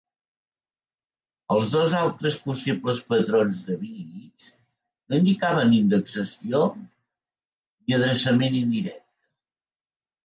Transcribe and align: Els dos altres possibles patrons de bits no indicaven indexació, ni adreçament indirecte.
Els 1.55 1.73
dos 1.73 1.91
altres 1.97 2.37
possibles 2.45 3.01
patrons 3.11 3.59
de 3.69 3.75
bits 3.83 4.47
no 4.55 5.19
indicaven 5.23 5.77
indexació, 5.81 6.63
ni 6.75 7.99
adreçament 8.01 8.61
indirecte. 8.63 9.27